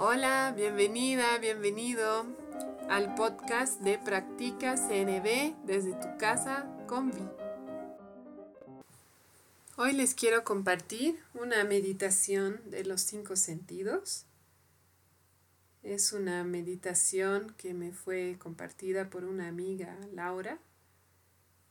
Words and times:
Hola, 0.00 0.54
bienvenida, 0.56 1.38
bienvenido 1.38 2.24
al 2.88 3.16
podcast 3.16 3.80
de 3.80 3.98
Practica 3.98 4.76
CNB 4.76 5.56
desde 5.66 5.94
tu 5.94 6.16
casa 6.18 6.72
con 6.86 7.10
Vi. 7.10 7.28
Hoy 9.76 9.94
les 9.94 10.14
quiero 10.14 10.44
compartir 10.44 11.18
una 11.34 11.64
meditación 11.64 12.60
de 12.70 12.84
los 12.84 13.00
cinco 13.00 13.34
sentidos. 13.34 14.24
Es 15.82 16.12
una 16.12 16.44
meditación 16.44 17.52
que 17.58 17.74
me 17.74 17.90
fue 17.90 18.36
compartida 18.38 19.10
por 19.10 19.24
una 19.24 19.48
amiga, 19.48 19.98
Laura, 20.12 20.60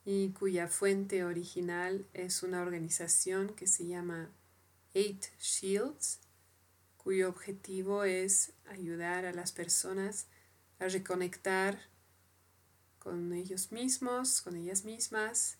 y 0.04 0.32
cuya 0.32 0.68
fuente 0.68 1.23
original 1.23 2.05
es 2.14 2.44
una 2.44 2.62
organización 2.62 3.55
que 3.55 3.68
se 3.68 3.88
llama 3.88 4.30
Eight 4.94 5.28
Shields, 5.39 6.20
cuyo 7.08 7.30
objetivo 7.30 8.04
es 8.04 8.52
ayudar 8.66 9.24
a 9.24 9.32
las 9.32 9.54
personas 9.54 10.28
a 10.78 10.89
reconectar 10.89 11.79
con 13.00 13.32
ellos 13.32 13.71
mismos, 13.71 14.42
con 14.42 14.57
ellas 14.57 14.84
mismas, 14.84 15.57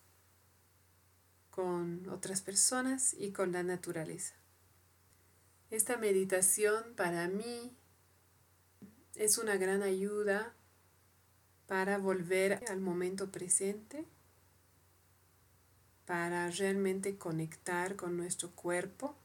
con 1.50 2.06
otras 2.10 2.42
personas 2.42 3.14
y 3.14 3.32
con 3.32 3.54
la 3.54 3.64
naturaleza. 3.64 4.36
Esta 5.72 5.96
meditación 5.96 6.84
para 6.98 7.30
mí 7.30 7.74
es 9.16 9.38
una 9.38 9.56
gran 9.56 9.84
ayuda 9.84 10.54
para 11.66 11.98
volver 11.98 12.62
al 12.68 12.82
momento 12.82 13.32
presente, 13.32 14.06
para 16.06 16.52
realmente 16.52 17.18
conectar 17.18 17.96
con 17.96 18.18
nuestro 18.18 18.52
cuerpo 18.52 19.16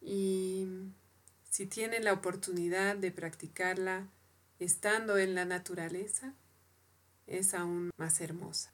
y 0.00 0.66
si 1.50 1.66
tienen 1.66 2.04
la 2.04 2.12
oportunidad 2.12 2.96
de 2.96 3.10
practicarla 3.10 4.06
estando 4.58 5.18
en 5.18 5.34
la 5.34 5.44
naturaleza, 5.44 6.34
es 7.26 7.54
aún 7.54 7.90
más 7.96 8.20
hermosa. 8.20 8.72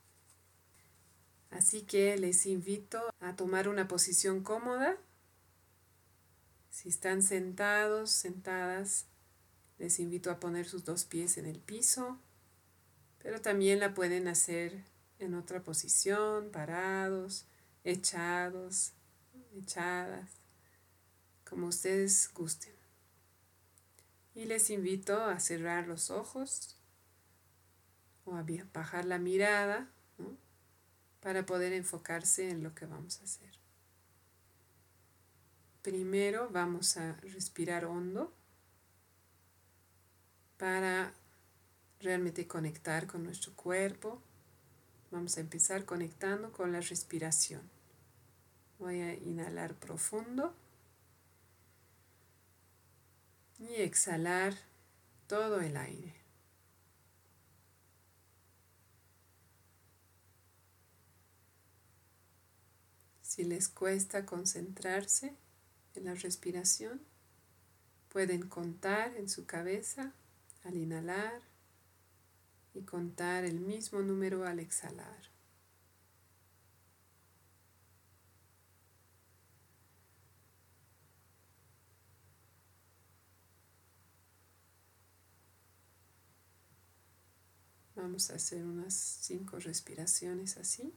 Así 1.50 1.82
que 1.82 2.16
les 2.16 2.46
invito 2.46 3.00
a 3.20 3.36
tomar 3.36 3.68
una 3.68 3.86
posición 3.86 4.42
cómoda. 4.42 4.96
Si 6.70 6.88
están 6.88 7.22
sentados, 7.22 8.10
sentadas, 8.10 9.06
les 9.78 10.00
invito 10.00 10.30
a 10.30 10.40
poner 10.40 10.66
sus 10.66 10.84
dos 10.84 11.04
pies 11.04 11.38
en 11.38 11.46
el 11.46 11.60
piso, 11.60 12.18
pero 13.18 13.40
también 13.40 13.80
la 13.80 13.94
pueden 13.94 14.28
hacer 14.28 14.84
en 15.18 15.34
otra 15.34 15.62
posición, 15.62 16.50
parados, 16.50 17.46
echados, 17.84 18.92
echadas 19.56 20.43
como 21.54 21.68
ustedes 21.68 22.32
gusten. 22.34 22.74
Y 24.34 24.46
les 24.46 24.70
invito 24.70 25.22
a 25.22 25.38
cerrar 25.38 25.86
los 25.86 26.10
ojos 26.10 26.76
o 28.24 28.34
a 28.34 28.44
bajar 28.72 29.04
la 29.04 29.20
mirada 29.20 29.88
para 31.20 31.46
poder 31.46 31.72
enfocarse 31.72 32.50
en 32.50 32.64
lo 32.64 32.74
que 32.74 32.86
vamos 32.86 33.20
a 33.20 33.22
hacer. 33.22 33.52
Primero 35.82 36.48
vamos 36.50 36.96
a 36.96 37.12
respirar 37.20 37.84
hondo 37.84 38.34
para 40.56 41.14
realmente 42.00 42.48
conectar 42.48 43.06
con 43.06 43.22
nuestro 43.22 43.54
cuerpo. 43.54 44.20
Vamos 45.12 45.36
a 45.36 45.40
empezar 45.40 45.84
conectando 45.84 46.50
con 46.50 46.72
la 46.72 46.80
respiración. 46.80 47.62
Voy 48.80 49.02
a 49.02 49.14
inhalar 49.14 49.74
profundo. 49.76 50.52
Y 53.58 53.74
exhalar 53.76 54.54
todo 55.26 55.60
el 55.60 55.76
aire. 55.76 56.14
Si 63.22 63.42
les 63.42 63.68
cuesta 63.68 64.24
concentrarse 64.24 65.34
en 65.96 66.04
la 66.04 66.14
respiración, 66.14 67.00
pueden 68.08 68.48
contar 68.48 69.16
en 69.16 69.28
su 69.28 69.44
cabeza 69.44 70.12
al 70.62 70.76
inhalar 70.76 71.42
y 72.74 72.82
contar 72.82 73.44
el 73.44 73.58
mismo 73.58 74.02
número 74.02 74.46
al 74.46 74.60
exhalar. 74.60 75.33
Vamos 88.04 88.30
a 88.30 88.34
hacer 88.34 88.62
unas 88.62 88.92
cinco 88.92 89.58
respiraciones 89.58 90.58
así. 90.58 90.92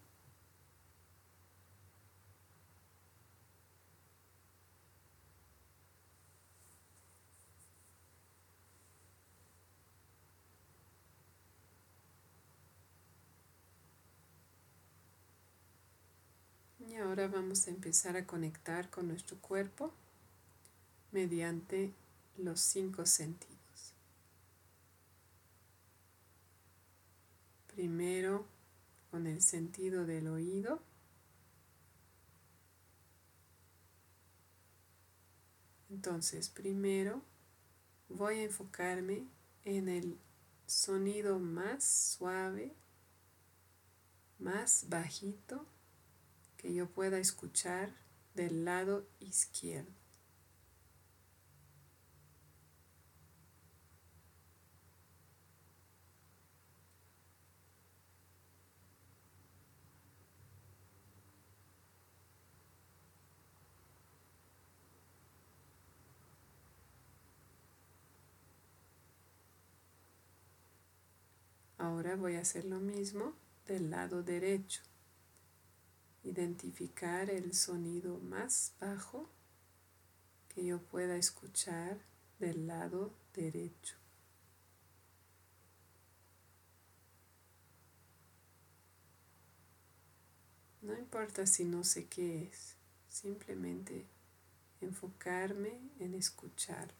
Y 16.89 16.95
ahora 16.95 17.29
vamos 17.29 17.67
a 17.67 17.69
empezar 17.69 18.17
a 18.17 18.27
conectar 18.27 18.89
con 18.89 19.07
nuestro 19.07 19.37
cuerpo 19.37 19.93
mediante 21.13 21.93
los 22.37 22.59
cinco 22.59 23.05
sentidos. 23.05 23.56
Primero 27.77 28.43
con 29.11 29.27
el 29.27 29.39
sentido 29.39 30.07
del 30.07 30.29
oído. 30.29 30.81
Entonces, 35.91 36.49
primero 36.49 37.21
voy 38.09 38.39
a 38.39 38.43
enfocarme 38.45 39.27
en 39.63 39.89
el 39.89 40.17
sonido 40.65 41.37
más 41.37 41.83
suave, 42.17 42.73
más 44.39 44.89
bajito 44.89 45.63
que 46.57 46.73
yo 46.73 46.89
pueda 46.89 47.19
escuchar 47.19 47.95
del 48.33 48.65
lado 48.65 49.07
izquierdo. 49.19 50.06
Ahora 71.87 72.17
voy 72.17 72.35
a 72.35 72.41
hacer 72.41 72.65
lo 72.65 72.81
mismo 72.81 73.33
del 73.65 73.89
lado 73.89 74.21
derecho. 74.21 74.81
Identificar 76.21 77.29
el 77.29 77.53
sonido 77.53 78.17
más 78.17 78.73
bajo 78.81 79.29
que 80.49 80.65
yo 80.65 80.81
pueda 80.81 81.15
escuchar 81.15 81.97
del 82.39 82.67
lado 82.67 83.13
derecho. 83.33 83.95
No 90.81 90.93
importa 90.93 91.47
si 91.47 91.63
no 91.63 91.85
sé 91.85 92.09
qué 92.09 92.49
es, 92.51 92.75
simplemente 93.07 94.05
enfocarme 94.81 95.79
en 96.01 96.15
escuchar. 96.15 96.93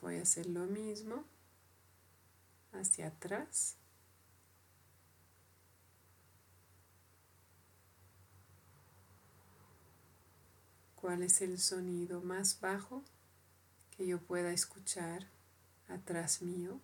Voy 0.00 0.16
a 0.16 0.22
hacer 0.22 0.46
lo 0.46 0.66
mismo 0.66 1.24
hacia 2.72 3.08
atrás. 3.08 3.76
¿Cuál 10.96 11.22
es 11.22 11.40
el 11.42 11.58
sonido 11.58 12.20
más 12.20 12.60
bajo 12.60 13.02
que 13.96 14.06
yo 14.06 14.18
pueda 14.20 14.52
escuchar 14.52 15.26
atrás 15.88 16.42
mío? 16.42 16.80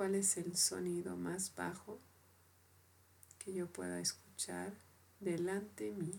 Cuál 0.00 0.14
es 0.14 0.38
el 0.38 0.56
sonido 0.56 1.14
más 1.14 1.54
bajo 1.54 1.98
que 3.38 3.52
yo 3.52 3.66
pueda 3.66 4.00
escuchar 4.00 4.72
delante 5.18 5.90
mío. 5.90 6.18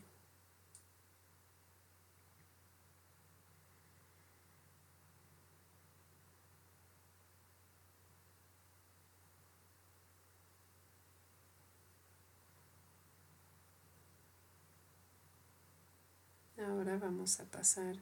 Ahora 16.59 16.99
vamos 16.99 17.39
a 17.39 17.45
pasar 17.45 17.95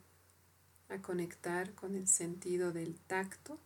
a 0.90 1.02
conectar 1.02 1.74
con 1.74 1.96
el 1.96 2.10
sentido 2.10 2.74
del 2.74 3.00
tacto 3.00 3.58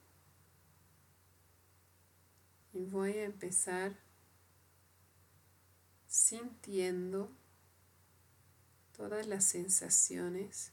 y 2.74 2.86
voy 2.86 3.12
a 3.12 3.26
empezar 3.26 3.96
sintiendo 6.08 7.32
todas 8.98 9.28
las 9.28 9.46
sensaciones 9.46 10.72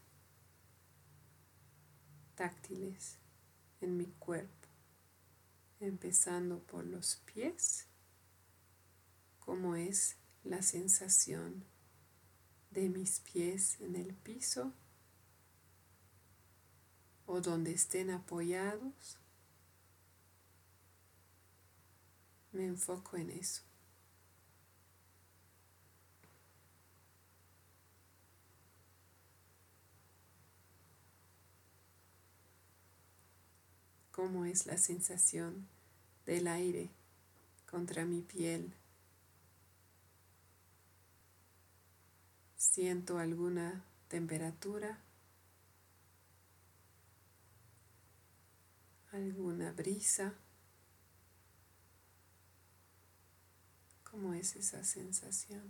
táctiles 2.34 3.18
en 3.82 3.96
mi 3.96 4.06
cuerpo, 4.18 4.68
empezando 5.78 6.60
por 6.60 6.84
los 6.84 7.16
pies, 7.32 7.86
como 9.38 9.76
es 9.76 10.16
la 10.42 10.62
sensación 10.62 11.64
de 12.70 12.88
mis 12.88 13.20
pies 13.20 13.78
en 13.80 13.96
el 13.96 14.14
piso 14.14 14.72
o 17.26 17.40
donde 17.40 17.72
estén 17.72 18.10
apoyados. 18.10 19.19
Me 22.52 22.66
enfoco 22.66 23.16
en 23.16 23.30
eso. 23.30 23.62
cómo 34.10 34.44
es 34.44 34.66
la 34.66 34.76
sensación 34.76 35.66
del 36.26 36.46
aire 36.46 36.90
contra 37.64 38.04
mi 38.04 38.20
piel 38.20 38.74
siento 42.60 43.18
alguna 43.18 43.82
temperatura, 44.08 44.98
alguna 49.12 49.72
brisa. 49.72 50.34
¿Cómo 54.20 54.34
es 54.34 54.54
esa 54.54 54.84
sensación? 54.84 55.62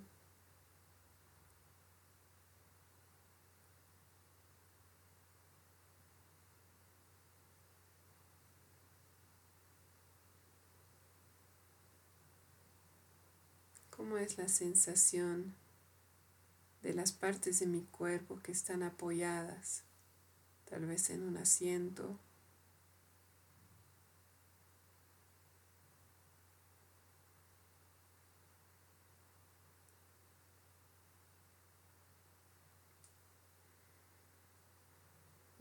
¿Cómo 13.91 14.19
es 14.19 14.37
la 14.37 14.49
sensación 14.49 15.55
de 16.82 16.93
las 16.93 17.12
partes 17.12 17.61
de 17.61 17.67
mi 17.67 17.82
cuerpo 17.82 18.41
que 18.43 18.50
están 18.50 18.82
apoyadas, 18.82 19.85
tal 20.69 20.87
vez 20.87 21.08
en 21.11 21.23
un 21.23 21.37
asiento. 21.37 22.19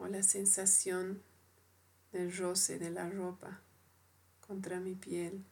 La 0.09 0.23
sensación 0.23 1.21
del 2.11 2.35
roce 2.35 2.79
de 2.79 2.89
la 2.89 3.09
ropa 3.09 3.61
contra 4.47 4.79
mi 4.79 4.95
piel. 4.95 5.45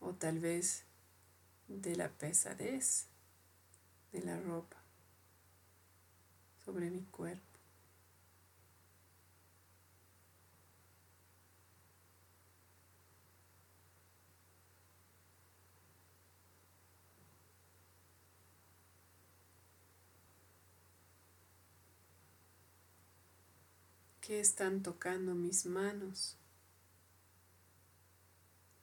O 0.00 0.12
tal 0.12 0.38
vez 0.38 0.84
de 1.68 1.96
la 1.96 2.10
pesadez 2.10 3.06
de 4.12 4.20
la 4.20 4.38
ropa 4.38 4.76
sobre 6.64 6.90
mi 6.90 7.02
cuerpo. 7.04 7.53
¿Qué 24.26 24.40
están 24.40 24.82
tocando 24.82 25.34
mis 25.34 25.66
manos? 25.66 26.38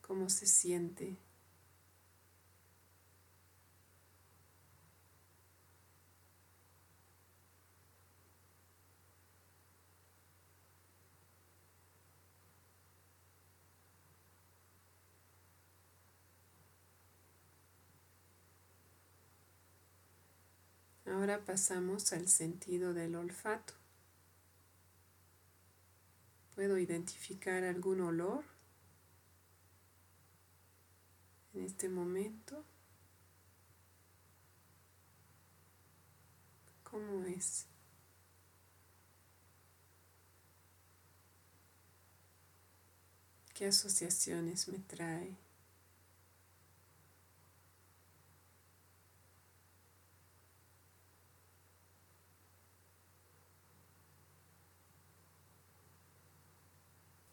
¿Cómo 0.02 0.30
se 0.30 0.46
siente 0.46 1.18
Ahora 21.08 21.44
pasamos 21.44 22.14
al 22.14 22.28
sentido 22.28 22.94
del 22.94 23.16
olfato. 23.16 23.81
¿Puedo 26.56 26.78
identificar 26.78 27.64
algún 27.64 28.02
olor 28.02 28.44
en 31.54 31.64
este 31.64 31.90
momento? 31.90 32.64
¿Cómo 36.84 37.24
es? 37.26 37.68
¿Qué 43.54 43.68
asociaciones 43.68 44.68
me 44.68 44.80
trae? 44.80 45.38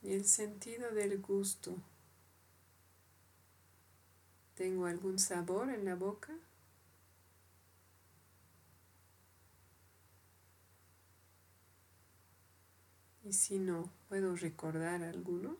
Y 0.09 0.15
el 0.15 0.25
sentido 0.25 0.91
del 0.93 1.21
gusto. 1.21 1.77
¿Tengo 4.55 4.87
algún 4.87 5.19
sabor 5.19 5.69
en 5.69 5.85
la 5.85 5.97
boca? 5.97 6.33
Y 13.23 13.35
si 13.35 13.59
no, 13.59 13.91
¿puedo 14.09 14.35
recordar 14.35 15.03
alguno? 15.03 15.59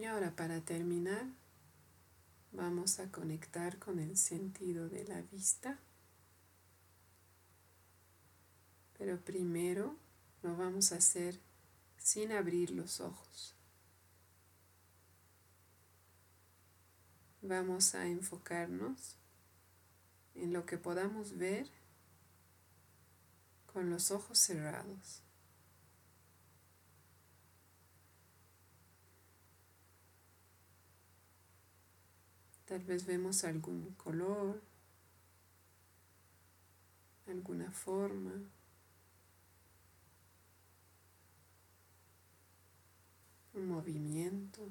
Y 0.00 0.06
ahora 0.06 0.34
para 0.34 0.62
terminar, 0.62 1.26
vamos 2.52 3.00
a 3.00 3.12
conectar 3.12 3.78
con 3.78 3.98
el 3.98 4.16
sentido 4.16 4.88
de 4.88 5.04
la 5.04 5.20
vista. 5.20 5.78
Pero 8.96 9.20
primero 9.20 9.94
lo 10.42 10.56
vamos 10.56 10.92
a 10.92 10.96
hacer 10.96 11.38
sin 11.98 12.32
abrir 12.32 12.70
los 12.70 13.02
ojos. 13.02 13.54
Vamos 17.42 17.94
a 17.94 18.06
enfocarnos 18.06 19.16
en 20.34 20.54
lo 20.54 20.64
que 20.64 20.78
podamos 20.78 21.36
ver 21.36 21.68
con 23.66 23.90
los 23.90 24.10
ojos 24.10 24.38
cerrados. 24.38 25.20
Tal 32.70 32.84
vez 32.84 33.04
vemos 33.04 33.42
algún 33.42 33.94
color, 33.96 34.60
alguna 37.26 37.68
forma. 37.72 38.30
movimiento. 43.54 44.68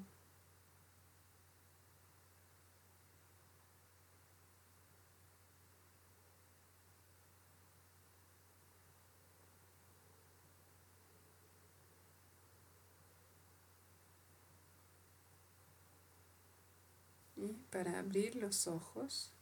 Y 17.36 17.59
para 17.70 17.98
abrir 17.98 18.36
los 18.36 18.66
ojos, 18.66 19.32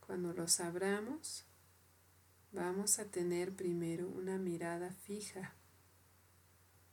cuando 0.00 0.32
los 0.32 0.60
abramos, 0.60 1.44
vamos 2.52 2.98
a 3.00 3.10
tener 3.10 3.54
primero 3.54 4.08
una 4.08 4.38
mirada 4.38 4.92
fija, 4.92 5.54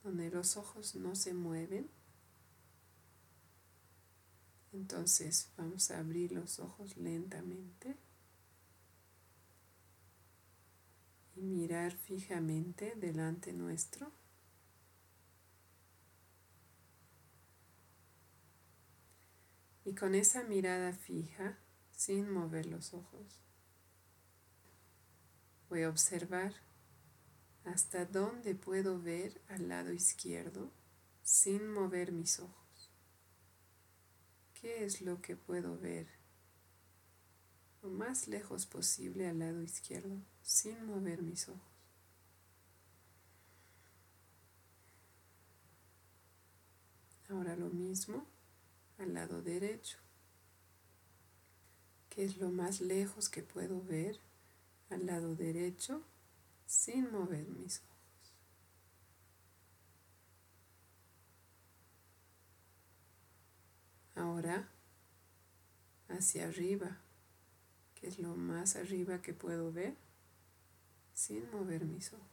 donde 0.02 0.30
los 0.30 0.56
ojos 0.56 0.96
no 0.96 1.14
se 1.14 1.32
mueven. 1.32 1.88
Entonces 4.72 5.52
vamos 5.56 5.92
a 5.92 6.00
abrir 6.00 6.32
los 6.32 6.58
ojos 6.58 6.96
lentamente 6.96 7.96
y 11.36 11.42
mirar 11.42 11.92
fijamente 11.92 12.94
delante 12.96 13.52
nuestro. 13.52 14.12
Y 19.84 19.94
con 19.94 20.14
esa 20.14 20.44
mirada 20.44 20.92
fija, 20.92 21.58
sin 21.92 22.30
mover 22.30 22.66
los 22.66 22.94
ojos, 22.94 23.42
voy 25.68 25.82
a 25.82 25.90
observar 25.90 26.54
hasta 27.64 28.04
dónde 28.04 28.54
puedo 28.54 29.00
ver 29.00 29.40
al 29.48 29.68
lado 29.68 29.92
izquierdo 29.92 30.70
sin 31.22 31.70
mover 31.70 32.12
mis 32.12 32.40
ojos. 32.40 32.90
¿Qué 34.54 34.84
es 34.84 35.02
lo 35.02 35.20
que 35.20 35.36
puedo 35.36 35.78
ver? 35.78 36.06
Lo 37.82 37.90
más 37.90 38.28
lejos 38.28 38.66
posible 38.66 39.28
al 39.28 39.38
lado 39.38 39.60
izquierdo 39.62 40.16
sin 40.42 40.86
mover 40.86 41.22
mis 41.22 41.48
ojos. 41.48 41.60
Ahora 47.28 47.56
lo 47.56 47.68
mismo 47.68 48.26
al 48.98 49.14
lado 49.14 49.42
derecho, 49.42 49.98
que 52.10 52.24
es 52.24 52.36
lo 52.36 52.50
más 52.50 52.80
lejos 52.80 53.28
que 53.28 53.42
puedo 53.42 53.82
ver 53.82 54.20
al 54.90 55.06
lado 55.06 55.34
derecho 55.34 56.02
sin 56.66 57.10
mover 57.10 57.48
mis 57.48 57.80
ojos. 57.80 57.94
Ahora 64.14 64.68
hacia 66.08 66.46
arriba, 66.46 66.98
que 67.94 68.06
es 68.06 68.18
lo 68.18 68.36
más 68.36 68.76
arriba 68.76 69.20
que 69.20 69.34
puedo 69.34 69.72
ver 69.72 69.96
sin 71.14 71.50
mover 71.50 71.84
mis 71.84 72.12
ojos. 72.12 72.28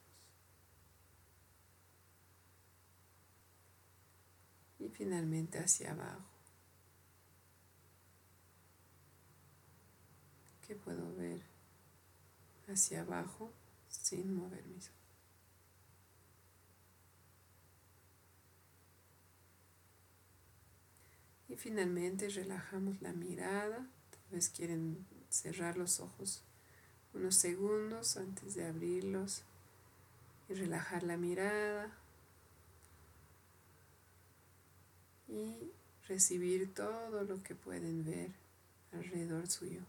Y 4.80 4.90
finalmente 4.90 5.60
hacia 5.60 5.92
abajo. 5.92 6.31
Puedo 10.76 11.16
ver 11.16 11.42
hacia 12.68 13.02
abajo 13.02 13.52
sin 13.90 14.34
mover 14.34 14.66
mis 14.66 14.90
ojos. 14.90 14.98
Y 21.50 21.56
finalmente 21.58 22.30
relajamos 22.30 23.02
la 23.02 23.12
mirada. 23.12 23.78
Tal 23.78 24.32
vez 24.32 24.50
quieren 24.50 25.06
cerrar 25.30 25.78
los 25.78 26.00
ojos 26.00 26.44
unos 27.14 27.36
segundos 27.36 28.18
antes 28.18 28.56
de 28.56 28.66
abrirlos 28.66 29.44
y 30.50 30.54
relajar 30.54 31.04
la 31.04 31.18
mirada 31.18 31.92
y 35.28 35.72
recibir 36.08 36.74
todo 36.74 37.24
lo 37.24 37.44
que 37.44 37.56
pueden 37.56 38.04
ver 38.04 38.32
alrededor 38.92 39.48
suyo. 39.48 39.82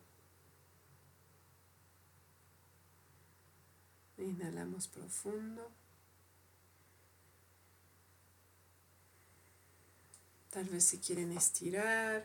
Inhalamos 4.22 4.86
profundo. 4.86 5.68
Tal 10.50 10.64
vez 10.66 10.84
si 10.84 10.98
quieren 10.98 11.32
estirar. 11.32 12.24